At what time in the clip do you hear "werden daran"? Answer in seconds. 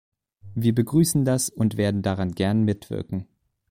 1.77-2.31